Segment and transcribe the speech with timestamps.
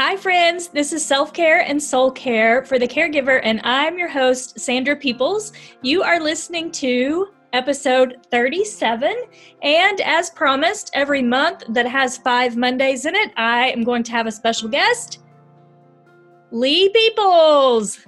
[0.00, 0.68] Hi, friends.
[0.68, 4.94] This is Self Care and Soul Care for the Caregiver, and I'm your host, Sandra
[4.94, 5.52] Peoples.
[5.82, 9.12] You are listening to episode 37.
[9.62, 14.12] And as promised, every month that has five Mondays in it, I am going to
[14.12, 15.18] have a special guest,
[16.52, 18.06] Lee Peoples.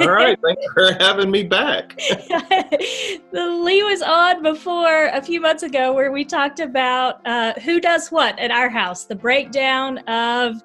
[0.00, 1.96] All right, thanks for having me back.
[1.98, 7.80] the Lee was on before a few months ago where we talked about uh, who
[7.80, 10.62] does what at our house, the breakdown of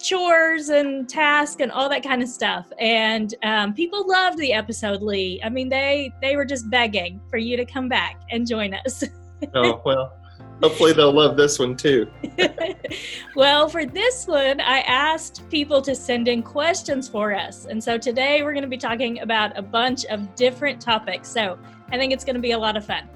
[0.00, 2.70] chores and tasks and all that kind of stuff.
[2.78, 5.40] And um, people loved the episode, Lee.
[5.44, 9.04] I mean, they they were just begging for you to come back and join us.
[9.54, 10.16] oh well,
[10.62, 12.10] Hopefully, they'll love this one too.
[13.34, 17.64] well, for this one, I asked people to send in questions for us.
[17.64, 21.28] And so today we're going to be talking about a bunch of different topics.
[21.28, 21.58] So
[21.90, 23.08] I think it's going to be a lot of fun.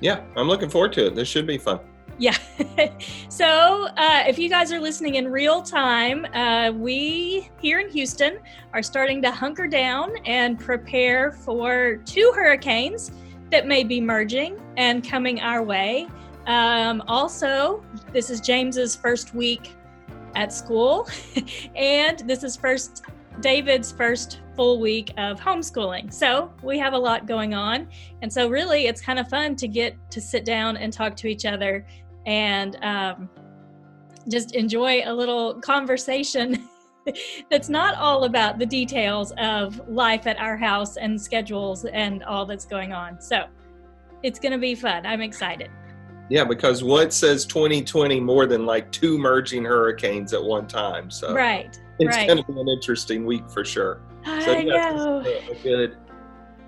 [0.00, 1.14] Yeah, I'm looking forward to it.
[1.14, 1.80] This should be fun.
[2.18, 2.36] Yeah.
[3.30, 8.38] so, uh, if you guys are listening in real time, uh, we here in Houston
[8.74, 13.10] are starting to hunker down and prepare for two hurricanes
[13.50, 16.08] that may be merging and coming our way.
[16.46, 19.74] Um, also, this is James's first week
[20.34, 21.08] at school,
[21.74, 23.04] and this is first
[23.40, 26.12] David's first full week of homeschooling.
[26.12, 27.88] So we have a lot going on,
[28.22, 31.28] and so really, it's kind of fun to get to sit down and talk to
[31.28, 31.86] each other
[32.26, 33.28] and um,
[34.28, 36.68] just enjoy a little conversation.
[37.50, 42.44] that's not all about the details of life at our house and schedules and all
[42.44, 43.20] that's going on.
[43.20, 43.46] So
[44.22, 45.06] it's going to be fun.
[45.06, 45.70] I'm excited.
[46.30, 51.10] Yeah, because what says 2020 more than like two merging hurricanes at one time?
[51.10, 52.28] So right, it's right.
[52.28, 54.00] going to be an interesting week for sure.
[54.24, 55.22] I so yeah, know.
[55.26, 55.96] A, a good,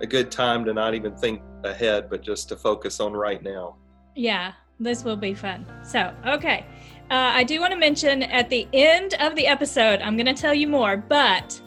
[0.00, 3.76] a good time to not even think ahead, but just to focus on right now.
[4.16, 5.64] Yeah, this will be fun.
[5.84, 6.66] So okay,
[7.08, 10.34] uh, I do want to mention at the end of the episode, I'm going to
[10.34, 11.61] tell you more, but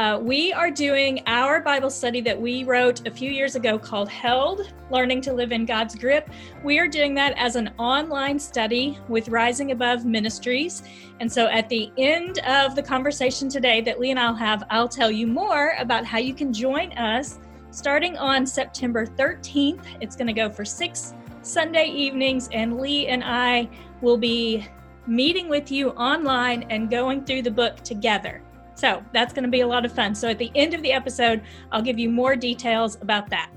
[0.00, 4.08] uh, we are doing our Bible study that we wrote a few years ago called
[4.08, 6.30] Held Learning to Live in God's Grip.
[6.64, 10.82] We are doing that as an online study with Rising Above Ministries.
[11.20, 14.88] And so at the end of the conversation today that Lee and I'll have, I'll
[14.88, 17.38] tell you more about how you can join us
[17.70, 19.84] starting on September 13th.
[20.00, 21.12] It's going to go for six
[21.42, 23.68] Sunday evenings, and Lee and I
[24.00, 24.66] will be
[25.06, 28.42] meeting with you online and going through the book together.
[28.80, 30.14] So that's going to be a lot of fun.
[30.14, 33.50] So at the end of the episode, I'll give you more details about that.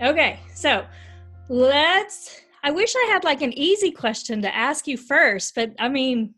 [0.00, 0.86] Okay, so
[1.48, 2.40] let's.
[2.62, 6.34] I wish I had like an easy question to ask you first, but I mean,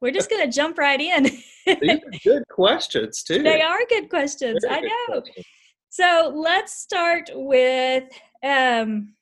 [0.00, 1.24] we're just going to jump right in.
[1.66, 3.42] These are good questions, too.
[3.42, 4.64] They are good questions.
[4.68, 5.20] I know.
[5.20, 5.46] Questions.
[5.88, 8.04] So let's start with
[8.44, 9.14] um,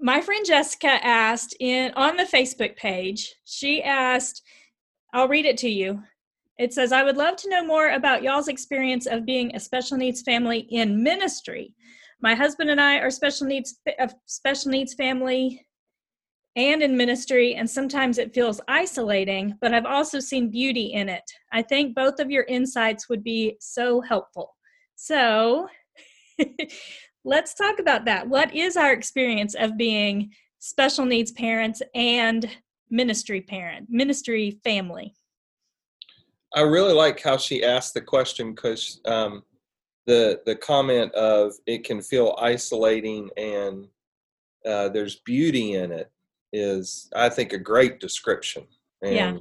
[0.00, 3.34] my friend Jessica asked in on the Facebook page.
[3.44, 4.42] She asked,
[5.16, 6.02] I'll read it to you.
[6.58, 9.96] It says, I would love to know more about y'all's experience of being a special
[9.96, 11.74] needs family in ministry.
[12.20, 15.66] My husband and I are special needs a special needs family
[16.54, 21.24] and in ministry, and sometimes it feels isolating, but I've also seen beauty in it.
[21.50, 24.54] I think both of your insights would be so helpful.
[24.96, 25.66] So
[27.24, 28.28] let's talk about that.
[28.28, 32.46] What is our experience of being special needs parents and
[32.90, 35.14] ministry parent, ministry family?
[36.54, 39.42] I really like how she asked the question because um,
[40.06, 43.86] the the comment of it can feel isolating and
[44.66, 46.10] uh, there's beauty in it
[46.52, 48.66] is I think a great description.
[49.02, 49.36] And yeah.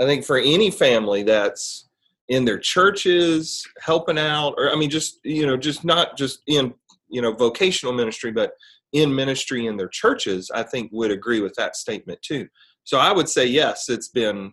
[0.00, 1.88] I think for any family that's
[2.28, 6.72] in their churches helping out or I mean just you know just not just in
[7.08, 8.52] you know vocational ministry but
[8.92, 12.48] in ministry in their churches I think would agree with that statement too.
[12.84, 14.52] So I would say yes, it's been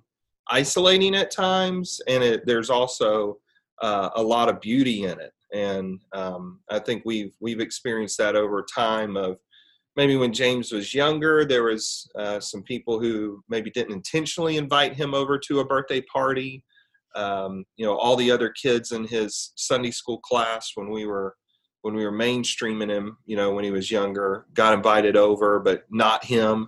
[0.49, 3.37] isolating at times, and it, there's also
[3.81, 5.31] uh, a lot of beauty in it.
[5.53, 9.17] And um, I think we've we've experienced that over time.
[9.17, 9.37] Of
[9.95, 14.93] maybe when James was younger, there was uh, some people who maybe didn't intentionally invite
[14.93, 16.63] him over to a birthday party.
[17.15, 21.35] Um, you know, all the other kids in his Sunday school class when we were
[21.81, 25.83] when we were mainstreaming him, you know, when he was younger, got invited over, but
[25.89, 26.67] not him.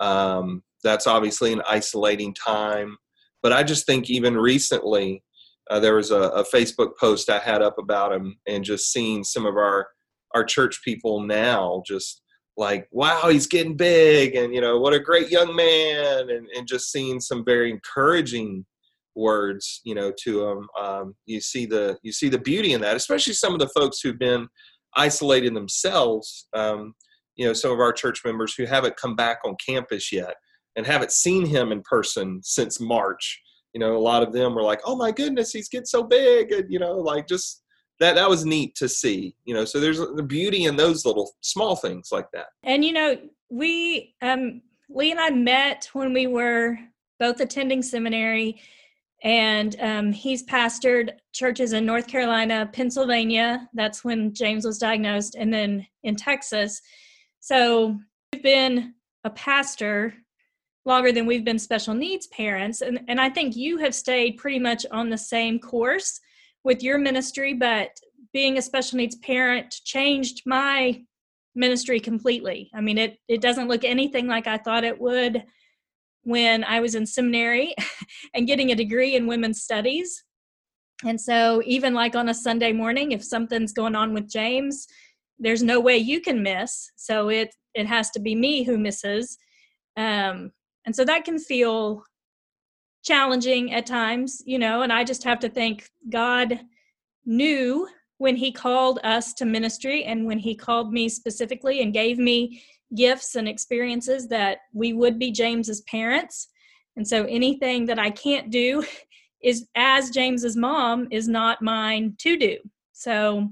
[0.00, 2.96] Um, that's obviously an isolating time.
[3.42, 5.22] But I just think even recently,
[5.70, 9.24] uh, there was a, a, Facebook post I had up about him, and just seeing
[9.24, 9.88] some of our
[10.34, 12.22] our church people now, just
[12.56, 16.68] like, wow, he's getting big, and you know, what a great young man, and and
[16.68, 18.64] just seeing some very encouraging
[19.16, 20.68] words, you know, to him.
[20.80, 24.00] Um, you see the you see the beauty in that, especially some of the folks
[24.00, 24.48] who've been
[24.96, 26.48] isolated themselves.
[26.54, 26.94] Um,
[27.34, 30.34] you know, some of our church members who haven't come back on campus yet
[30.76, 33.40] and haven't seen him in person since March.
[33.72, 36.52] You know, a lot of them were like, "Oh my goodness, he's getting so big,"
[36.52, 37.62] and you know, like just
[38.00, 39.34] that that was neat to see.
[39.44, 42.46] You know, so there's the beauty in those little small things like that.
[42.62, 43.16] And you know,
[43.50, 46.78] we um Lee and I met when we were
[47.18, 48.60] both attending seminary
[49.22, 53.68] and um, he's pastored churches in North Carolina, Pennsylvania.
[53.74, 56.80] That's when James was diagnosed, and then in Texas.
[57.40, 57.98] So
[58.32, 58.94] we've been
[59.24, 60.14] a pastor
[60.86, 64.58] longer than we've been special needs parents, and and I think you have stayed pretty
[64.58, 66.20] much on the same course
[66.64, 67.90] with your ministry, but
[68.32, 71.02] being a special needs parent changed my
[71.54, 72.70] ministry completely.
[72.74, 75.44] I mean, it it doesn't look anything like I thought it would
[76.22, 77.74] when I was in seminary
[78.34, 80.24] and getting a degree in women's studies.
[81.04, 84.86] And so, even like on a Sunday morning, if something's going on with James,
[85.38, 86.90] there's no way you can miss.
[86.96, 89.36] So it it has to be me who misses,
[89.96, 90.52] um,
[90.86, 92.04] and so that can feel
[93.02, 94.82] challenging at times, you know.
[94.82, 96.60] And I just have to think God
[97.24, 97.88] knew
[98.18, 102.62] when He called us to ministry, and when He called me specifically and gave me
[102.94, 106.48] gifts and experiences that we would be James's parents.
[106.96, 108.84] And so anything that I can't do
[109.42, 112.56] is as James's mom is not mine to do.
[112.92, 113.50] So,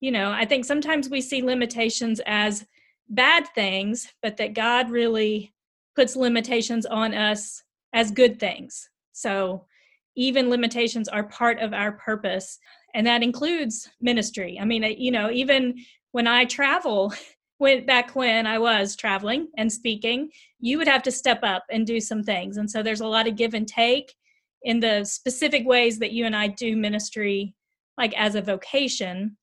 [0.00, 2.66] you know, I think sometimes we see limitations as
[3.08, 5.54] bad things, but that God really
[5.96, 7.62] puts limitations on us
[7.92, 8.88] as good things.
[9.12, 9.66] So,
[10.18, 12.58] even limitations are part of our purpose,
[12.94, 14.58] and that includes ministry.
[14.60, 15.74] I mean, you know, even
[16.12, 17.12] when I travel,
[17.58, 21.86] when back when I was traveling and speaking, you would have to step up and
[21.86, 22.58] do some things.
[22.58, 24.14] And so there's a lot of give and take
[24.62, 27.54] in the specific ways that you and I do ministry
[27.96, 29.36] like as a vocation.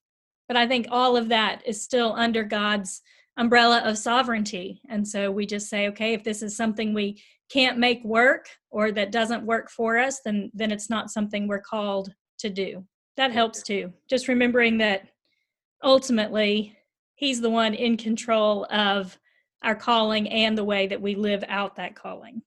[0.48, 3.02] But I think all of that is still under God's
[3.38, 4.82] umbrella of sovereignty.
[4.90, 7.22] And so we just say, okay, if this is something we
[7.52, 11.62] can't make work or that doesn't work for us, then then it's not something we're
[11.62, 12.86] called to do.
[13.18, 13.94] That helps too.
[14.10, 15.08] Just remembering that
[15.84, 16.78] ultimately
[17.16, 19.18] he's the one in control of
[19.64, 22.42] our calling and the way that we live out that calling.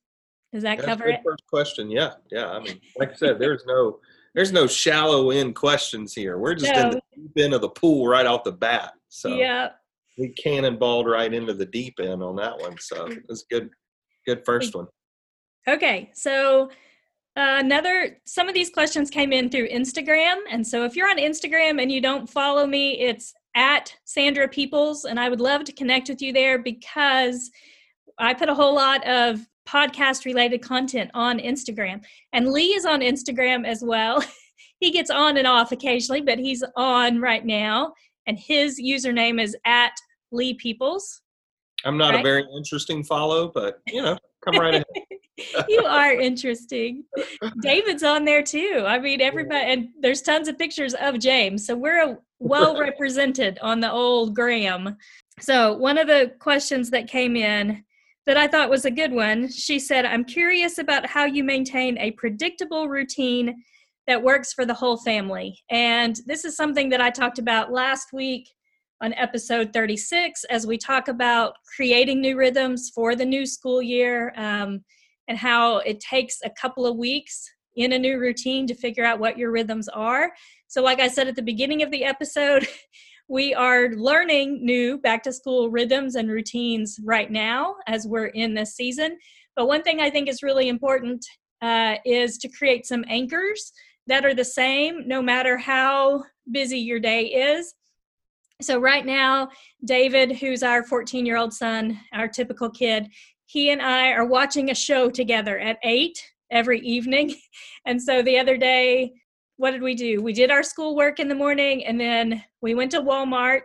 [0.52, 1.20] Does that That's cover it?
[1.24, 2.50] First question, yeah, yeah.
[2.50, 3.98] I mean, like I said, there's no
[4.34, 6.38] there's no shallow end questions here.
[6.38, 6.82] We're just no.
[6.82, 8.92] in the deep end of the pool right off the bat.
[9.08, 9.70] So yeah,
[10.18, 12.76] we cannonballed right into the deep end on that one.
[12.78, 13.70] So it's good,
[14.26, 14.86] good first one.
[15.68, 16.70] Okay, so
[17.36, 21.18] uh, another some of these questions came in through Instagram, and so if you're on
[21.18, 25.72] Instagram and you don't follow me, it's at Sandra Peoples, and I would love to
[25.72, 27.50] connect with you there because
[28.18, 32.02] I put a whole lot of podcast related content on Instagram.
[32.32, 34.24] And Lee is on Instagram as well.
[34.80, 37.92] he gets on and off occasionally, but he's on right now.
[38.26, 39.92] And his username is at
[40.32, 41.22] Lee Peoples.
[41.84, 42.20] I'm not right?
[42.20, 44.84] a very interesting follow, but you know, come right ahead.
[45.68, 47.04] you are interesting.
[47.60, 48.84] David's on there too.
[48.86, 51.66] I mean, everybody, and there's tons of pictures of James.
[51.66, 54.96] So we're uh, well represented on the old Graham.
[55.40, 57.84] So, one of the questions that came in
[58.26, 61.96] that I thought was a good one, she said, I'm curious about how you maintain
[61.98, 63.62] a predictable routine
[64.06, 65.58] that works for the whole family.
[65.70, 68.48] And this is something that I talked about last week
[69.00, 74.32] on episode 36 as we talk about creating new rhythms for the new school year
[74.36, 74.82] um,
[75.28, 79.18] and how it takes a couple of weeks in a new routine to figure out
[79.18, 80.32] what your rhythms are.
[80.66, 82.66] So, like I said at the beginning of the episode,
[83.28, 88.54] we are learning new back to school rhythms and routines right now as we're in
[88.54, 89.18] this season.
[89.54, 91.24] But one thing I think is really important
[91.60, 93.72] uh, is to create some anchors
[94.06, 97.74] that are the same no matter how busy your day is.
[98.62, 99.50] So, right now,
[99.84, 103.08] David, who's our 14 year old son, our typical kid,
[103.44, 106.18] he and I are watching a show together at 8
[106.50, 107.34] every evening.
[107.88, 109.12] And so the other day,
[109.58, 110.20] what did we do?
[110.20, 113.62] We did our schoolwork in the morning and then we went to Walmart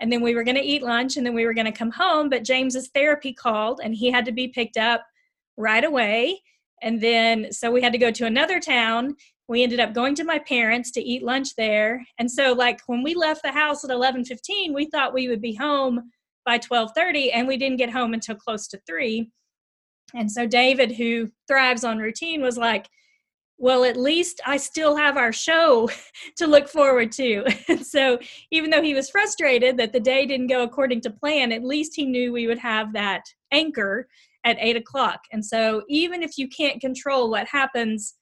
[0.00, 1.92] and then we were going to eat lunch and then we were going to come
[1.92, 2.28] home.
[2.28, 5.04] But James's therapy called and he had to be picked up
[5.56, 6.42] right away.
[6.82, 9.14] And then so we had to go to another town.
[9.50, 12.06] We ended up going to my parents to eat lunch there.
[12.20, 15.54] And so like when we left the house at 11:15, we thought we would be
[15.54, 16.12] home
[16.46, 19.28] by 12:30 and we didn't get home until close to 3.
[20.14, 22.88] And so David who thrives on routine was like,
[23.58, 25.90] well, at least I still have our show
[26.36, 27.44] to look forward to.
[27.68, 28.20] And so,
[28.52, 31.96] even though he was frustrated that the day didn't go according to plan, at least
[31.96, 34.08] he knew we would have that anchor
[34.44, 35.20] at eight o'clock.
[35.32, 38.14] And so, even if you can't control what happens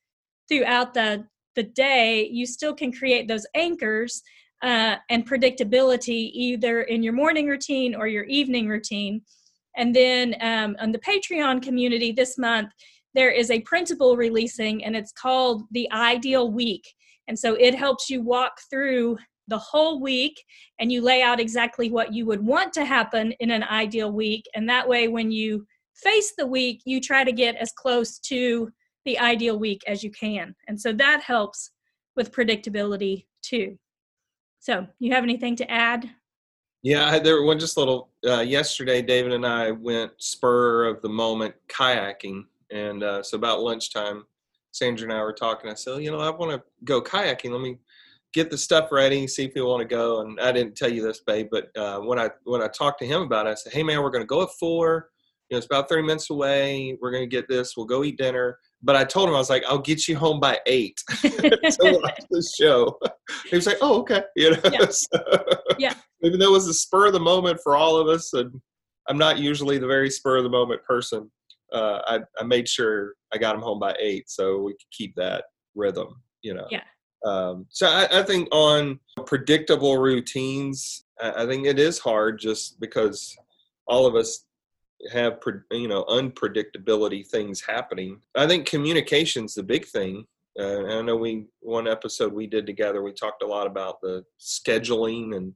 [0.48, 1.26] throughout the,
[1.56, 4.22] the day, you still can create those anchors
[4.62, 9.22] uh, and predictability either in your morning routine or your evening routine.
[9.76, 12.70] And then um, on the Patreon community this month,
[13.14, 16.84] there is a printable releasing and it's called the Ideal Week.
[17.28, 20.42] And so it helps you walk through the whole week
[20.78, 24.44] and you lay out exactly what you would want to happen in an ideal week.
[24.54, 28.70] And that way, when you face the week, you try to get as close to
[29.08, 30.54] the ideal week as you can.
[30.68, 31.70] And so that helps
[32.14, 33.78] with predictability too.
[34.60, 36.10] So, you have anything to add?
[36.82, 38.10] Yeah, I, there one just little.
[38.26, 43.62] Uh, yesterday, David and I went spur of the moment kayaking, and uh, so about
[43.62, 44.24] lunchtime,
[44.72, 45.70] Sandra and I were talking.
[45.70, 47.50] I said, you know, I want to go kayaking.
[47.50, 47.78] Let me
[48.34, 50.20] get the stuff ready, see if you want to go.
[50.20, 53.06] And I didn't tell you this, babe, but uh, when I when I talked to
[53.06, 55.08] him about it, I said, hey man, we're going to go at four.
[55.48, 56.98] You know, it's about 30 minutes away.
[57.00, 57.74] We're going to get this.
[57.74, 58.58] We'll go eat dinner.
[58.82, 61.30] But I told him, I was like, I'll get you home by eight to
[62.02, 62.98] watch the show.
[63.50, 64.22] He was like, oh, okay.
[64.36, 64.86] You know, Yeah.
[64.90, 65.18] so,
[65.78, 65.94] Yeah.
[66.22, 68.60] even though it was a spur of the moment for all of us, and
[69.08, 71.30] I'm not usually the very spur of the moment person,
[71.72, 75.14] uh, I, I made sure I got him home by eight so we could keep
[75.16, 75.44] that
[75.74, 76.66] rhythm, you know.
[76.70, 76.82] Yeah.
[77.26, 82.78] Um, so I, I think on predictable routines, I, I think it is hard just
[82.80, 83.36] because
[83.88, 84.44] all of us
[85.12, 85.38] have
[85.70, 88.20] you know unpredictability things happening.
[88.34, 90.24] I think communication's the big thing.
[90.58, 93.02] Uh, I know we one episode we did together.
[93.02, 95.52] We talked a lot about the scheduling and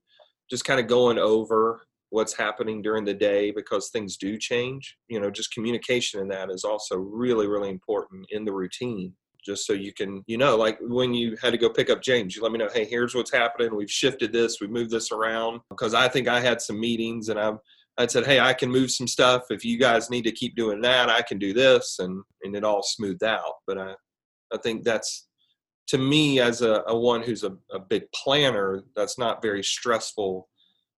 [0.48, 4.96] just kind of going over what's happening during the day because things do change.
[5.08, 9.66] You know, just communication in that is also really really important in the routine just
[9.66, 12.42] so you can you know like when you had to go pick up james you
[12.42, 15.94] let me know hey here's what's happening we've shifted this we moved this around because
[15.94, 17.52] i think i had some meetings and i
[17.98, 20.80] i said hey i can move some stuff if you guys need to keep doing
[20.80, 23.94] that i can do this and and it all smoothed out but i
[24.52, 25.28] i think that's
[25.88, 30.48] to me as a, a one who's a, a big planner that's not very stressful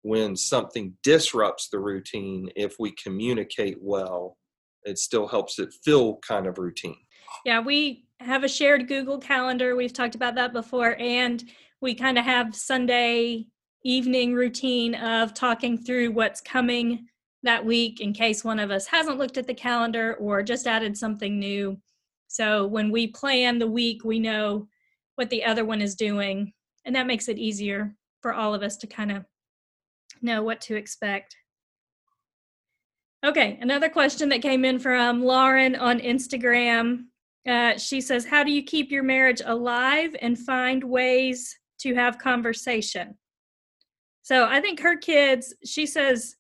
[0.02, 4.38] when something disrupts the routine if we communicate well
[4.84, 6.98] it still helps it feel kind of routine
[7.46, 9.76] Yeah, we have a shared Google Calendar.
[9.76, 10.96] We've talked about that before.
[11.00, 11.44] And
[11.82, 13.48] we kind of have Sunday
[13.84, 17.08] evening routine of talking through what's coming
[17.44, 20.98] that week in case one of us hasn't looked at the calendar or just added
[20.98, 21.78] something new.
[22.28, 24.68] So when we plan the week, we know
[25.16, 26.54] what the other one is doing.
[26.86, 29.25] And that makes it easier for all of us to kind of
[30.22, 31.36] know what to expect.
[33.25, 37.06] Okay, another question that came in from Lauren on Instagram.
[37.48, 42.18] Uh, she says, How do you keep your marriage alive and find ways to have
[42.18, 43.18] conversation?
[44.24, 46.36] So I think her kids, she says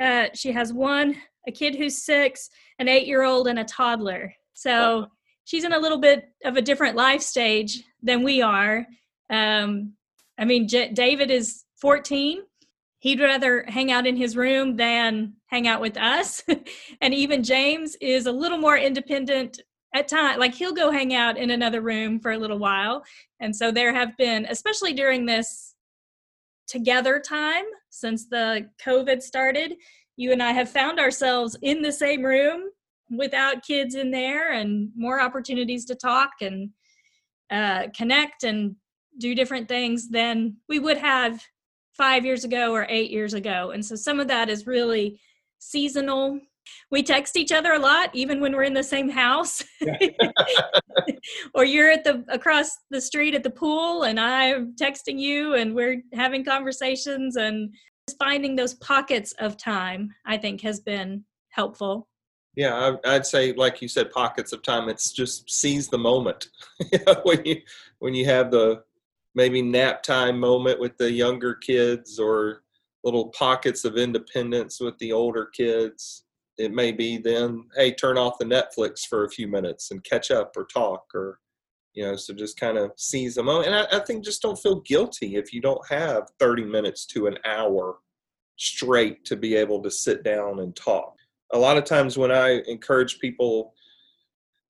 [0.00, 4.34] uh, she has one, a kid who's six, an eight year old, and a toddler.
[4.52, 5.06] So
[5.44, 8.86] she's in a little bit of a different life stage than we are.
[9.30, 9.94] Um,
[10.38, 12.42] I mean, J- David is 14.
[12.98, 16.42] He'd rather hang out in his room than hang out with us.
[17.00, 19.60] and even James is a little more independent
[19.94, 23.02] at time like he'll go hang out in another room for a little while
[23.40, 25.69] and so there have been especially during this
[26.70, 29.74] together time since the covid started.
[30.16, 32.70] You and i have found ourselves in the same room
[33.10, 36.70] without kids in there and more opportunities to talk and
[37.50, 38.76] uh, connect and
[39.18, 41.42] do different things than we would have
[41.96, 43.72] five years ago or eight years ago.
[43.72, 45.20] And so some of that is really
[45.58, 46.40] seasonal
[46.90, 49.62] we text each other a lot even when we're in the same house
[51.54, 55.74] or you're at the across the street at the pool and i'm texting you and
[55.74, 57.74] we're having conversations and
[58.08, 62.06] just finding those pockets of time i think has been helpful
[62.56, 64.88] Yeah, I, I'd say, like you said, pockets of time.
[64.88, 66.50] It's just seize the moment.
[66.92, 67.56] You know, when you
[68.00, 68.82] when you have the
[69.34, 72.62] maybe nap time moment with the younger kids, or
[73.04, 76.24] little pockets of independence with the older kids.
[76.60, 80.30] It may be then, hey, turn off the Netflix for a few minutes and catch
[80.30, 81.38] up or talk, or
[81.94, 83.66] you know, so just kind of seize the moment.
[83.66, 87.26] And I, I think just don't feel guilty if you don't have thirty minutes to
[87.26, 87.98] an hour
[88.56, 91.14] straight to be able to sit down and talk
[91.52, 93.74] a lot of times when I encourage people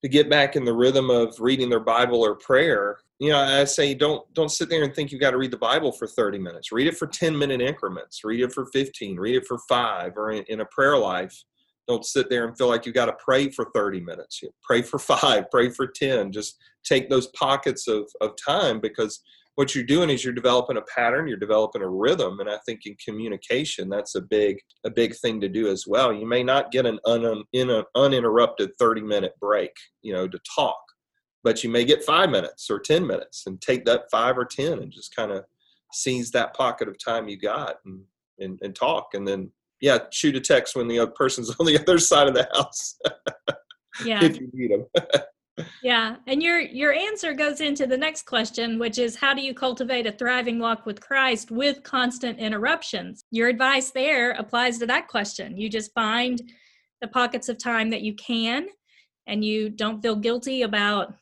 [0.03, 3.65] to get back in the rhythm of reading their Bible or prayer, you know, I
[3.65, 6.39] say don't don't sit there and think you've got to read the Bible for 30
[6.39, 6.73] minutes.
[6.73, 8.25] Read it for 10 minute increments.
[8.25, 9.17] Read it for 15.
[9.17, 10.17] Read it for five.
[10.17, 11.45] Or in, in a prayer life,
[11.91, 14.41] don't sit there and feel like you've got to pray for 30 minutes.
[14.43, 15.51] You pray for five.
[15.51, 16.33] Pray for 10.
[16.33, 19.21] Just take those pockets of of time because
[19.57, 22.81] what you're doing is you're developing a pattern you're developing a rhythm and i think
[22.87, 24.57] in communication that's a big
[24.87, 27.85] a big thing to do as well you may not get an un, in an
[27.95, 30.81] uninterrupted 30 minute break you know to talk
[31.45, 34.79] but you may get five minutes or 10 minutes and take that five or 10
[34.79, 35.45] and just kind of
[35.93, 38.01] seize that pocket of time you got and,
[38.39, 41.79] and, and talk and then yeah, shoot a text when the other person's on the
[41.79, 42.99] other side of the house.
[44.05, 44.25] yeah.
[44.25, 45.67] if you need them.
[45.83, 49.55] yeah, and your your answer goes into the next question, which is how do you
[49.55, 53.25] cultivate a thriving walk with Christ with constant interruptions?
[53.31, 55.57] Your advice there applies to that question.
[55.57, 56.41] You just find
[57.01, 58.67] the pockets of time that you can
[59.27, 61.15] and you don't feel guilty about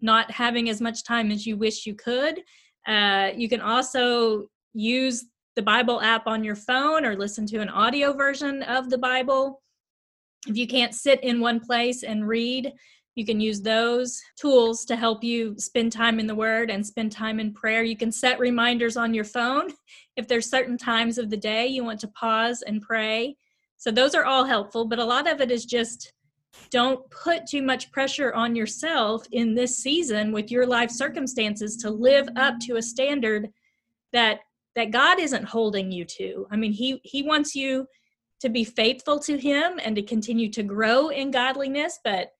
[0.00, 2.40] not having as much time as you wish you could.
[2.86, 5.24] Uh, you can also use
[5.56, 9.62] the Bible app on your phone or listen to an audio version of the Bible.
[10.46, 12.72] If you can't sit in one place and read,
[13.14, 17.10] you can use those tools to help you spend time in the Word and spend
[17.10, 17.82] time in prayer.
[17.82, 19.72] You can set reminders on your phone
[20.16, 23.34] if there's certain times of the day you want to pause and pray.
[23.78, 26.12] So, those are all helpful, but a lot of it is just
[26.70, 31.90] don't put too much pressure on yourself in this season with your life circumstances to
[31.90, 33.48] live up to a standard
[34.12, 34.40] that
[34.76, 36.46] that God isn't holding you to.
[36.50, 37.86] I mean, he he wants you
[38.40, 42.32] to be faithful to him and to continue to grow in godliness, but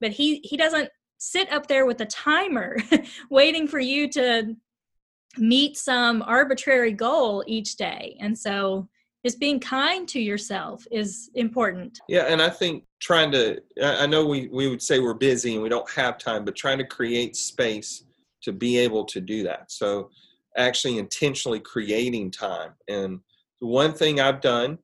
[0.00, 2.76] but he he doesn't sit up there with a timer
[3.30, 4.54] waiting for you to
[5.38, 8.16] meet some arbitrary goal each day.
[8.20, 8.88] And so
[9.24, 11.98] just being kind to yourself is important.
[12.08, 15.62] Yeah, and I think trying to I know we we would say we're busy and
[15.62, 18.04] we don't have time, but trying to create space
[18.42, 19.70] to be able to do that.
[19.70, 20.10] So
[20.56, 22.72] actually intentionally creating time.
[22.88, 23.20] And
[23.60, 24.78] the one thing I've done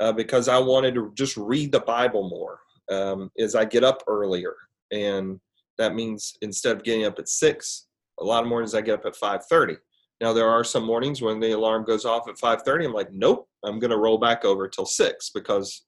[0.00, 2.60] uh, because I wanted to just read the Bible more
[2.90, 4.54] um, is I get up earlier,
[4.92, 5.40] and
[5.76, 7.86] that means instead of getting up at six,
[8.20, 9.76] a lot of mornings I get up at five thirty.
[10.20, 12.84] Now there are some mornings when the alarm goes off at five thirty.
[12.84, 15.84] I'm like, nope, I'm going to roll back over till six because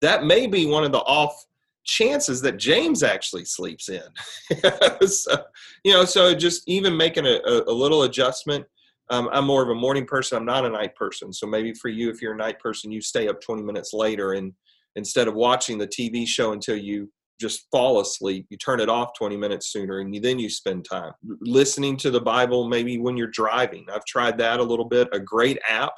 [0.00, 1.34] that may be one of the off
[1.84, 4.02] chances that James actually sleeps in.
[5.06, 5.36] so,
[5.84, 8.64] you know, so just even making a, a, a little adjustment
[9.10, 10.38] um, I'm more of a morning person.
[10.38, 11.32] I'm not a night person.
[11.32, 14.32] So maybe for you, if you're a night person, you stay up 20 minutes later
[14.32, 14.52] and
[14.96, 19.10] instead of watching the TV show until you just fall asleep, you turn it off
[19.18, 23.16] 20 minutes sooner and you, then you spend time listening to the Bible maybe when
[23.16, 23.84] you're driving.
[23.92, 25.08] I've tried that a little bit.
[25.12, 25.92] A great app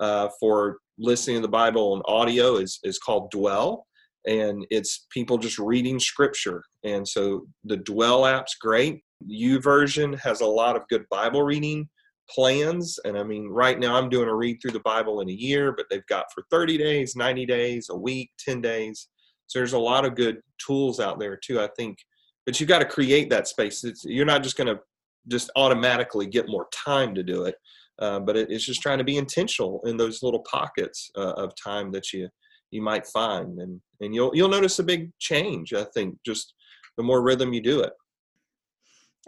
[0.00, 3.86] uh, for listening to the Bible on audio is, is called Dwell.
[4.26, 6.62] And it's people just reading scripture.
[6.84, 9.02] And so the Dwell app's great.
[9.26, 11.88] U YouVersion has a lot of good Bible reading
[12.32, 12.98] plans.
[13.04, 15.72] And I mean, right now I'm doing a read through the Bible in a year,
[15.72, 19.08] but they've got for 30 days, 90 days, a week, 10 days.
[19.46, 21.98] So there's a lot of good tools out there too, I think.
[22.46, 23.84] But you've got to create that space.
[23.84, 24.80] It's, you're not just going to
[25.28, 27.54] just automatically get more time to do it,
[27.98, 31.52] uh, but it, it's just trying to be intentional in those little pockets uh, of
[31.62, 32.28] time that you
[32.70, 35.72] you might find, and and you'll you'll notice a big change.
[35.74, 36.54] I think just
[36.96, 37.92] the more rhythm you do it.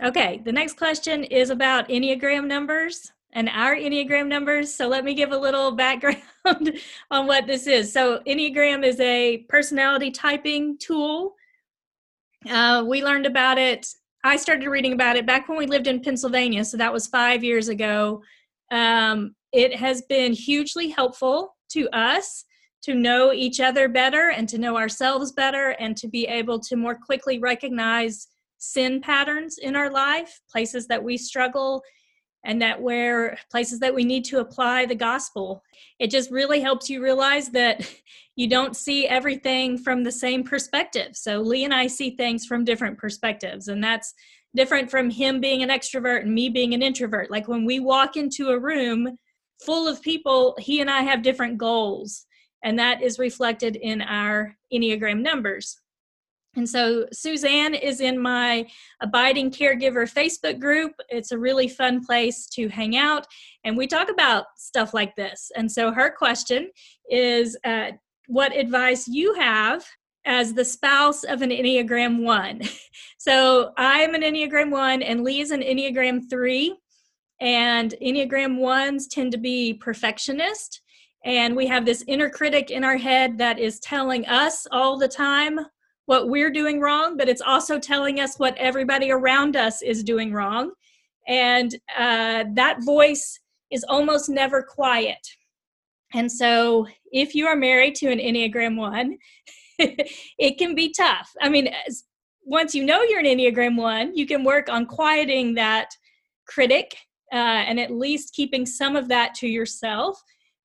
[0.01, 4.73] Okay, the next question is about Enneagram numbers and our Enneagram numbers.
[4.73, 6.23] So let me give a little background
[7.11, 7.93] on what this is.
[7.93, 11.35] So, Enneagram is a personality typing tool.
[12.49, 13.87] Uh, we learned about it,
[14.25, 16.65] I started reading about it back when we lived in Pennsylvania.
[16.65, 18.23] So, that was five years ago.
[18.71, 22.45] Um, it has been hugely helpful to us
[22.83, 26.77] to know each other better and to know ourselves better and to be able to
[26.77, 28.27] more quickly recognize
[28.63, 31.83] sin patterns in our life, places that we struggle,
[32.45, 35.63] and that where places that we need to apply the gospel.
[35.99, 37.89] It just really helps you realize that
[38.37, 41.17] you don't see everything from the same perspective.
[41.17, 44.15] So Lee and I see things from different perspectives, and that's
[44.55, 47.33] different from him being an extrovert and me being an introvert.
[47.33, 49.17] Like when we walk into a room
[49.65, 52.27] full of people, he and I have different goals,
[52.63, 55.82] and that is reflected in our Enneagram numbers.
[56.55, 58.67] And so Suzanne is in my
[59.01, 60.93] Abiding Caregiver Facebook group.
[61.09, 63.27] It's a really fun place to hang out,
[63.65, 65.51] and we talk about stuff like this.
[65.57, 66.71] And so her question
[67.11, 67.93] is uh,
[68.27, 69.85] What advice you have
[70.25, 72.63] as the spouse of an Enneagram 1?
[73.19, 76.77] so I'm an Enneagram 1, and Lee is an Enneagram 3.
[77.41, 80.81] And Enneagram 1s tend to be perfectionist.
[81.25, 85.09] And we have this inner critic in our head that is telling us all the
[85.09, 85.59] time
[86.07, 90.33] what we're doing wrong, but it's also telling us what everybody around us is doing
[90.33, 90.73] wrong.
[91.29, 93.39] And uh, that voice
[93.71, 95.27] is almost never quiet.
[96.15, 99.17] And so, if you are married to an Enneagram 1,
[100.39, 101.31] it can be tough.
[101.41, 102.05] I mean, as,
[102.45, 105.89] once you know you're an Enneagram 1, you can work on quieting that
[106.47, 106.97] critic
[107.33, 110.23] uh, and at least keeping some of that to yourself.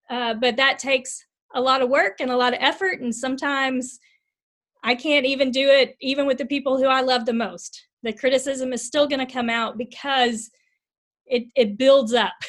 [0.10, 1.24] Uh, but that takes
[1.54, 4.00] a lot of work and a lot of effort, and sometimes
[4.88, 7.88] I can't even do it even with the people who I love the most.
[8.04, 10.50] The criticism is still going to come out because
[11.26, 12.34] it it builds up.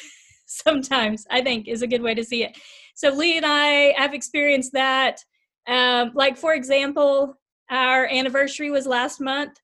[0.49, 2.57] sometimes, I think is a good way to see it.
[2.95, 5.23] So Lee and I have experienced that.
[5.67, 7.35] Um, like, for example,
[7.69, 9.59] our anniversary was last month.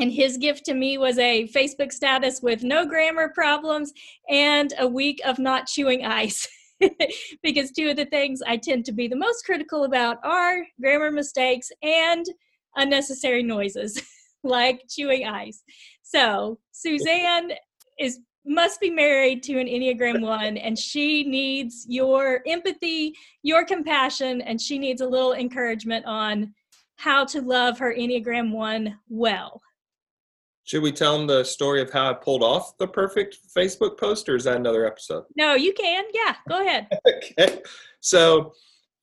[0.00, 3.92] And his gift to me was a Facebook status with no grammar problems
[4.30, 6.46] and a week of not chewing ice.
[7.42, 11.10] because two of the things I tend to be the most critical about are grammar
[11.10, 12.24] mistakes and
[12.76, 14.00] unnecessary noises
[14.44, 15.62] like chewing ice.
[16.02, 17.52] So, Suzanne
[17.98, 24.40] is must be married to an Enneagram 1 and she needs your empathy, your compassion
[24.40, 26.54] and she needs a little encouragement on
[26.96, 29.60] how to love her Enneagram 1 well.
[30.68, 34.28] Should we tell them the story of how I pulled off the perfect Facebook post,
[34.28, 35.24] or is that another episode?
[35.34, 36.04] No, you can.
[36.12, 36.88] Yeah, go ahead.
[37.08, 37.62] okay.
[38.00, 38.52] So,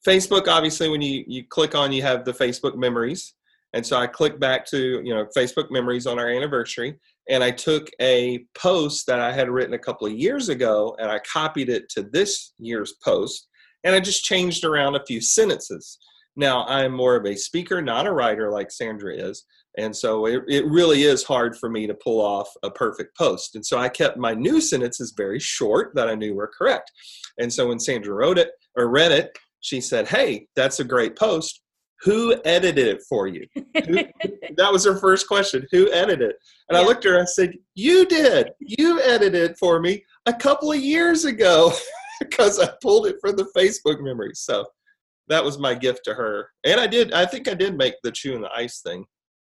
[0.07, 3.33] Facebook, obviously, when you, you click on, you have the Facebook memories.
[3.73, 6.99] And so I clicked back to, you know, Facebook memories on our anniversary.
[7.29, 11.09] And I took a post that I had written a couple of years ago and
[11.09, 13.47] I copied it to this year's post.
[13.83, 15.97] And I just changed around a few sentences.
[16.35, 19.45] Now, I'm more of a speaker, not a writer like Sandra is.
[19.77, 23.55] And so it, it really is hard for me to pull off a perfect post.
[23.55, 26.91] And so I kept my new sentences very short that I knew were correct.
[27.39, 31.17] And so when Sandra wrote it or read it, she said, Hey, that's a great
[31.17, 31.61] post.
[32.01, 33.47] Who edited it for you?
[33.55, 33.63] Who,
[34.57, 35.65] that was her first question.
[35.71, 36.35] Who edited it?
[36.69, 36.81] And yeah.
[36.81, 38.51] I looked at her and I said, You did.
[38.59, 41.73] You edited it for me a couple of years ago
[42.19, 44.31] because I pulled it from the Facebook memory.
[44.35, 44.65] So
[45.27, 46.49] that was my gift to her.
[46.65, 49.05] And I did, I think I did make the chew and the ice thing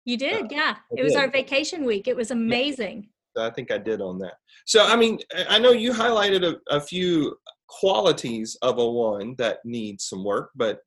[0.07, 0.77] you did, yeah.
[0.77, 2.07] I it was our vacation week.
[2.09, 3.09] It was amazing.
[3.37, 4.35] I think I did on that.
[4.65, 7.37] So, I mean, I know you highlighted a, a few
[7.69, 10.79] qualities of a one that needs some work, but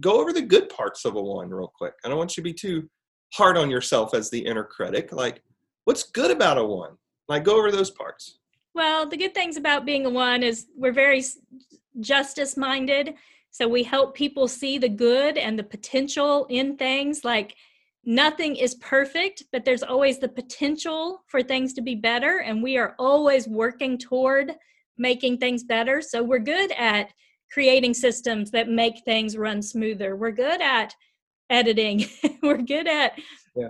[0.00, 1.94] go over the good parts of a one real quick.
[2.04, 2.88] I don't want you to be too
[3.32, 5.12] hard on yourself as the inner critic.
[5.12, 5.42] Like,
[5.86, 6.92] what's good about a one?
[7.28, 8.38] Like, go over those parts.
[8.74, 11.24] Well, the good things about being a one is we're very
[12.00, 13.14] justice minded.
[13.50, 17.24] So we help people see the good and the potential in things.
[17.24, 17.56] Like,
[18.04, 22.38] nothing is perfect, but there's always the potential for things to be better.
[22.38, 24.52] And we are always working toward
[24.96, 26.00] making things better.
[26.00, 27.12] So we're good at
[27.52, 30.16] creating systems that make things run smoother.
[30.16, 30.94] We're good at
[31.48, 32.04] editing.
[32.42, 33.18] we're good at
[33.56, 33.68] yeah.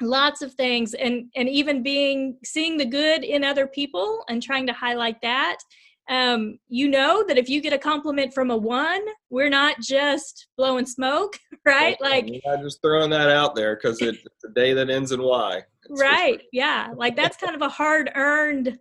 [0.00, 4.66] lots of things and and even being seeing the good in other people and trying
[4.66, 5.58] to highlight that
[6.08, 10.48] um, you know that if you get a compliment from a one, we're not just
[10.56, 11.96] blowing smoke, right?
[12.00, 15.62] Like, I'm just throwing that out there because it's the day that ends in Y.
[15.88, 16.42] Right.
[16.52, 16.88] Yeah.
[16.96, 18.78] Like, that's kind of a hard earned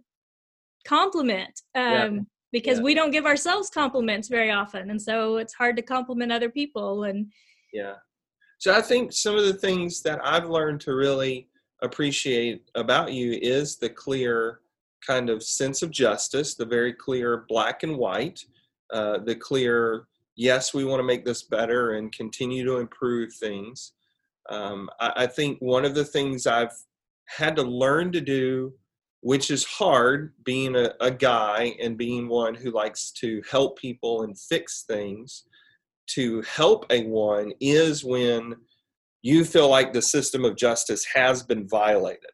[0.86, 2.10] compliment um, yeah.
[2.52, 2.84] because yeah.
[2.84, 4.90] we don't give ourselves compliments very often.
[4.90, 7.04] And so it's hard to compliment other people.
[7.04, 7.32] And
[7.72, 7.96] yeah.
[8.58, 11.50] So I think some of the things that I've learned to really
[11.82, 14.60] appreciate about you is the clear
[15.06, 18.40] kind of sense of justice, the very clear black and white,
[18.94, 23.94] uh, the clear, yes, we want to make this better and continue to improve things.
[24.50, 26.74] Um, I, I think one of the things I've
[27.28, 28.74] had to learn to do,
[29.22, 34.24] which is hard being a, a guy and being one who likes to help people
[34.24, 35.44] and fix things,
[36.08, 38.56] to help a one is when
[39.22, 42.32] you feel like the system of justice has been violated.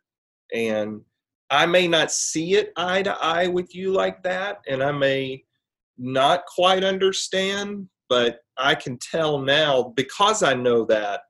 [0.53, 1.01] And
[1.49, 5.43] I may not see it eye to eye with you like that, and I may
[5.97, 11.21] not quite understand, but I can tell now because I know that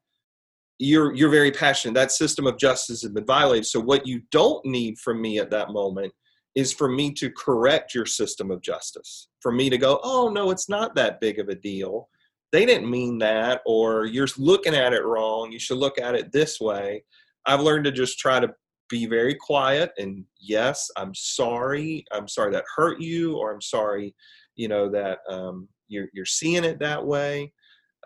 [0.80, 1.94] you're you're very passionate.
[1.94, 3.66] That system of justice has been violated.
[3.66, 6.14] So what you don't need from me at that moment
[6.56, 9.28] is for me to correct your system of justice.
[9.42, 12.10] For me to go, oh no, it's not that big of a deal.
[12.52, 15.52] They didn't mean that, or you're looking at it wrong.
[15.52, 17.04] You should look at it this way.
[17.46, 18.50] I've learned to just try to
[18.90, 24.14] be very quiet and yes i'm sorry i'm sorry that hurt you or i'm sorry
[24.56, 27.54] you know that um, you're, you're seeing it that way.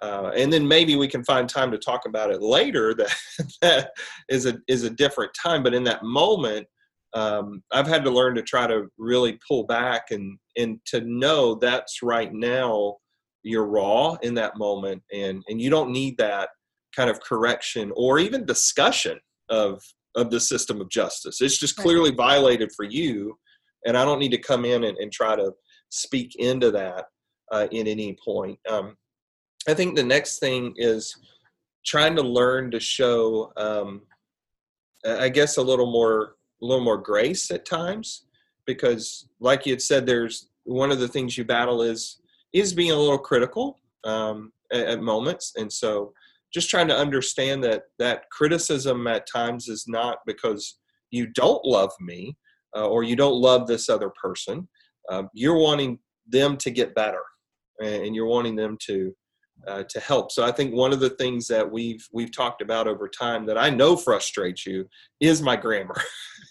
[0.02, 3.13] Uh, and then maybe we can find time to talk about it later that
[3.62, 3.91] that
[4.30, 6.65] is a is a different time but in that moment
[7.13, 11.54] um, i've had to learn to try to really pull back and and to know
[11.54, 12.96] that's right now
[13.44, 16.50] you're raw in that moment and and you don't need that
[16.96, 19.84] kind of correction or even discussion of
[20.15, 21.41] of the system of justice.
[21.41, 23.38] It's just clearly violated for you,
[23.86, 25.54] and I don't need to come in and, and try to
[25.89, 27.06] speak into that
[27.52, 28.60] uh, in any point.
[28.69, 28.97] Um,
[29.67, 31.15] I think the next thing is
[31.86, 34.02] trying to learn to show, um,
[35.06, 38.26] I guess, a little more, a little more grace at times,
[38.65, 42.21] because, like you had said, there's one of the things you battle is
[42.54, 46.13] is being a little critical um, at, at moments, and so
[46.53, 50.77] just trying to understand that that criticism at times is not because
[51.09, 52.37] you don't love me
[52.75, 54.67] uh, or you don't love this other person
[55.09, 57.21] um, you're wanting them to get better
[57.81, 59.13] and you're wanting them to
[59.67, 60.31] uh, to help.
[60.31, 63.57] So I think one of the things that we've we've talked about over time that
[63.57, 64.87] I know frustrates you
[65.19, 66.01] is my grammar,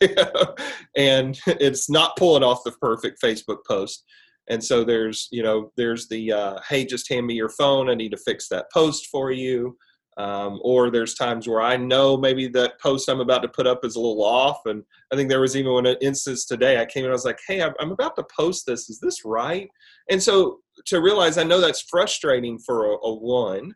[0.96, 4.04] and it's not pulling off the perfect Facebook post.
[4.48, 7.94] And so there's you know there's the uh, hey just hand me your phone I
[7.94, 9.76] need to fix that post for you.
[10.16, 13.85] Um, or there's times where I know maybe that post I'm about to put up
[13.85, 14.61] is a little off.
[14.66, 17.38] And I think there was even an instance today I came in, I was like,
[17.46, 18.90] hey, I'm about to post this.
[18.90, 19.68] Is this right?
[20.11, 23.75] And so to realize I know that's frustrating for a, a one.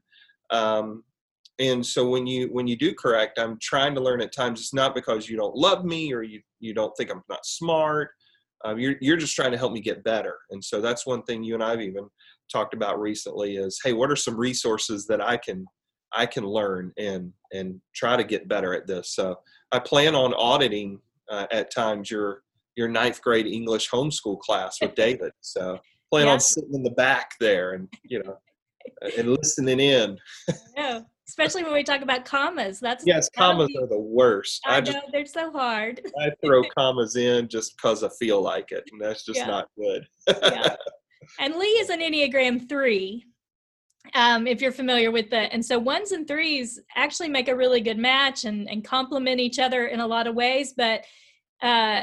[0.50, 1.04] Um,
[1.60, 4.74] and so when you when you do correct, I'm trying to learn at times it's
[4.74, 8.10] not because you don't love me or you you don't think I'm not smart.
[8.66, 10.36] Uh, you're you're just trying to help me get better.
[10.50, 12.08] And so that's one thing you and I've even
[12.50, 15.64] talked about recently is hey, what are some resources that I can
[16.14, 19.14] I can learn and and try to get better at this.
[19.14, 19.36] So
[19.72, 21.00] I plan on auditing
[21.30, 22.42] uh, at times your
[22.76, 25.32] your ninth grade English homeschool class with David.
[25.40, 25.78] So
[26.10, 26.32] plan yeah.
[26.32, 28.36] on sitting in the back there and you know
[29.18, 30.18] and listening in.
[30.76, 32.80] yeah, especially when we talk about commas.
[32.80, 34.60] That's yes, commas are the worst.
[34.66, 36.00] I, I know just, they're so hard.
[36.20, 39.46] I throw commas in just because I feel like it, and that's just yeah.
[39.46, 40.06] not good.
[40.28, 40.76] yeah.
[41.40, 43.24] And Lee is an Enneagram three.
[44.14, 47.80] Um, if you're familiar with that, and so ones and threes actually make a really
[47.80, 50.72] good match and, and complement each other in a lot of ways.
[50.76, 51.04] But
[51.60, 52.02] uh,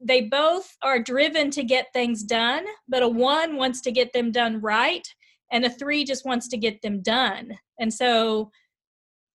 [0.00, 4.32] they both are driven to get things done, but a one wants to get them
[4.32, 5.06] done right,
[5.52, 7.56] and a three just wants to get them done.
[7.78, 8.50] And so,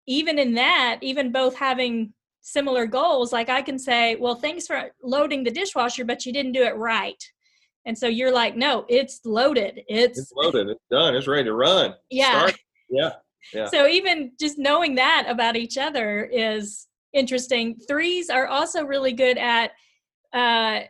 [0.06, 4.92] even in that, even both having similar goals, like I can say, Well, thanks for
[5.02, 7.24] loading the dishwasher, but you didn't do it right.
[7.86, 9.82] And so you're like, No, it's loaded.
[9.88, 10.70] It's, it's loaded.
[10.70, 11.16] It's done.
[11.16, 11.94] It's ready to run.
[12.10, 12.40] Yeah.
[12.40, 12.60] Start.
[12.90, 13.12] Yeah.
[13.54, 13.66] Yeah.
[13.66, 17.76] So, even just knowing that about each other is interesting.
[17.88, 19.72] Threes are also really good at
[20.32, 20.82] uh,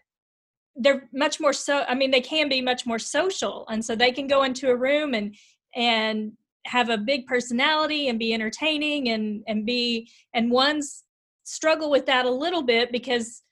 [0.76, 4.12] they're much more so i mean they can be much more social and so they
[4.12, 5.36] can go into a room and
[5.76, 6.32] and
[6.66, 11.04] have a big personality and be entertaining and and be and ones
[11.44, 13.44] struggle with that a little bit because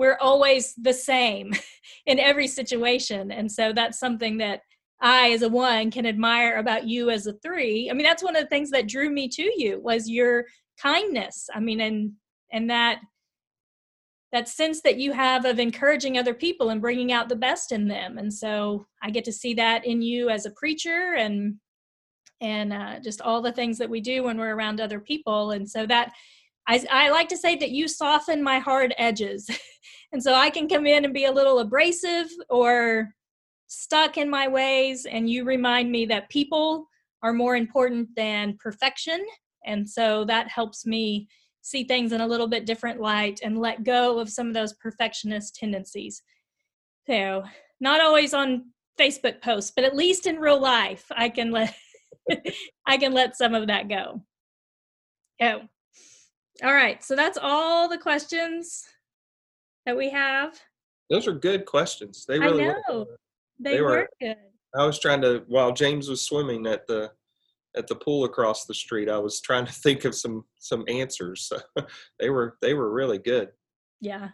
[0.00, 1.52] we're always the same
[2.06, 3.30] in every situation.
[3.30, 4.62] And so that's something that
[5.02, 7.90] i as a one can admire about you as a three.
[7.90, 10.46] I mean that's one of the things that drew me to you was your
[10.80, 11.50] kindness.
[11.54, 12.12] I mean and
[12.50, 13.00] and that
[14.32, 17.86] that sense that you have of encouraging other people and bringing out the best in
[17.86, 18.16] them.
[18.16, 21.56] And so i get to see that in you as a preacher and
[22.40, 25.50] and uh, just all the things that we do when we're around other people.
[25.50, 26.12] And so that
[26.70, 29.50] I, I like to say that you soften my hard edges
[30.12, 33.14] and so i can come in and be a little abrasive or
[33.66, 36.86] stuck in my ways and you remind me that people
[37.22, 39.24] are more important than perfection
[39.66, 41.28] and so that helps me
[41.62, 44.72] see things in a little bit different light and let go of some of those
[44.74, 46.22] perfectionist tendencies.
[47.06, 47.44] So,
[47.80, 48.66] not always on
[48.98, 51.74] Facebook posts, but at least in real life, I can let
[52.86, 54.22] I can let some of that go.
[55.40, 55.62] Oh.
[56.62, 57.02] All right.
[57.02, 58.84] So that's all the questions
[59.86, 60.60] that we have.
[61.08, 62.24] Those are good questions.
[62.28, 62.98] They really I know.
[63.00, 63.16] Were.
[63.58, 64.36] They, they were, were good.
[64.76, 67.10] I was trying to while James was swimming at the
[67.76, 69.08] at the pool across the street.
[69.08, 71.52] I was trying to think of some some answers.
[72.20, 73.50] they were they were really good.
[74.00, 74.28] Yeah.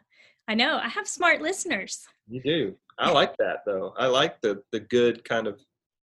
[0.49, 0.79] I know.
[0.79, 2.07] I have smart listeners.
[2.29, 2.77] You do.
[2.99, 3.95] I like that though.
[3.99, 5.61] I like the the good kind of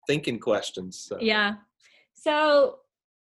[0.07, 1.05] thinking questions.
[1.07, 1.17] So.
[1.19, 1.55] Yeah.
[2.13, 2.79] So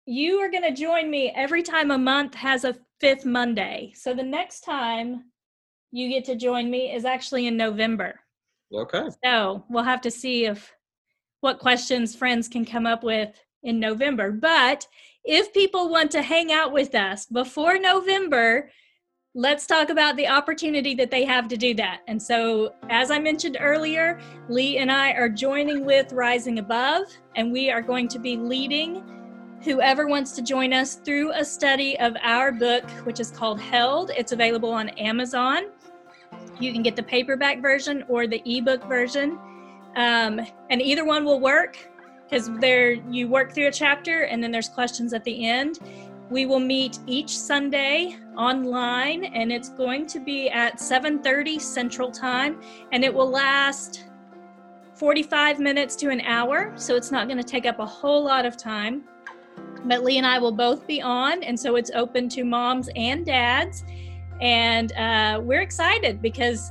[0.06, 3.92] you are going to join me every time a month has a fifth Monday.
[3.96, 5.24] So the next time
[5.92, 8.20] you get to join me is actually in November.
[8.72, 9.08] Okay.
[9.24, 10.74] So we'll have to see if
[11.40, 14.30] what questions friends can come up with in November.
[14.30, 14.86] But
[15.24, 18.70] if people want to hang out with us before November,
[19.34, 22.00] let's talk about the opportunity that they have to do that.
[22.08, 27.52] And so, as I mentioned earlier, Lee and I are joining with Rising Above, and
[27.52, 29.02] we are going to be leading
[29.64, 34.10] whoever wants to join us through a study of our book, which is called Held.
[34.16, 35.70] It's available on Amazon.
[36.60, 39.38] You can get the paperback version or the ebook version.
[39.96, 41.78] Um, and either one will work
[42.28, 45.78] because there you work through a chapter and then there's questions at the end.
[46.30, 52.60] We will meet each Sunday online and it's going to be at 7:30 Central Time
[52.92, 54.04] and it will last
[54.94, 58.46] 45 minutes to an hour, so it's not going to take up a whole lot
[58.46, 59.04] of time.
[59.84, 63.24] But Lee and I will both be on, and so it's open to moms and
[63.24, 63.84] dads.
[64.40, 66.70] And uh, we're excited because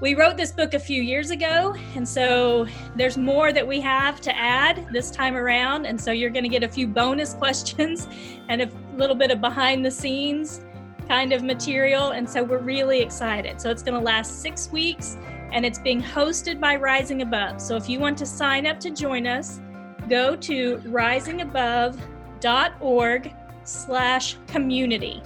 [0.00, 4.20] we wrote this book a few years ago, and so there's more that we have
[4.22, 5.86] to add this time around.
[5.86, 8.08] And so you're going to get a few bonus questions
[8.48, 10.60] and a little bit of behind the scenes
[11.08, 12.10] kind of material.
[12.10, 13.60] And so we're really excited.
[13.60, 15.16] So it's going to last six weeks.
[15.52, 17.60] and it's being hosted by Rising Above.
[17.60, 19.60] So if you want to sign up to join us,
[20.08, 20.78] go to
[22.42, 25.22] risingabove.org slash community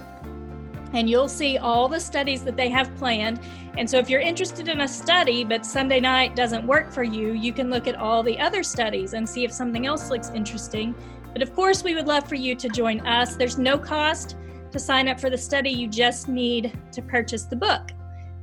[0.93, 3.41] and you'll see all the studies that they have planned.
[3.77, 7.33] And so, if you're interested in a study but Sunday night doesn't work for you,
[7.33, 10.95] you can look at all the other studies and see if something else looks interesting.
[11.33, 13.35] But of course, we would love for you to join us.
[13.35, 14.37] There's no cost
[14.71, 17.91] to sign up for the study, you just need to purchase the book.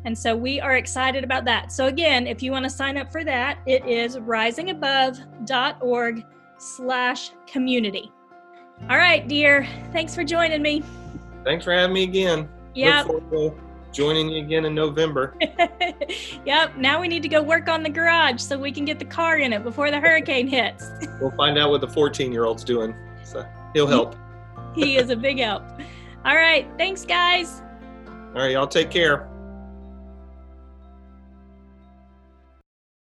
[0.04, 1.72] And so we are excited about that.
[1.72, 6.26] So again, if you want to sign up for that, it is risingabove.org
[6.58, 8.12] slash community.
[8.90, 9.66] All right, dear.
[9.92, 10.82] Thanks for joining me.
[11.42, 12.48] Thanks for having me again.
[12.74, 13.06] Yeah.
[13.92, 15.34] Joining you again in November.
[16.44, 16.76] yep.
[16.76, 19.38] Now we need to go work on the garage so we can get the car
[19.38, 20.90] in it before the hurricane hits.
[21.20, 22.94] we'll find out what the 14 year old's doing.
[23.22, 24.16] So he'll help.
[24.74, 25.62] he is a big help.
[26.26, 26.68] All right.
[26.76, 27.62] Thanks, guys.
[28.06, 28.52] All right.
[28.52, 29.30] Y'all take care.